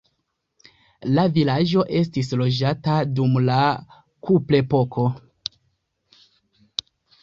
[1.17, 3.61] La vilaĝo estis loĝata dum la
[4.31, 5.09] kuprepoko.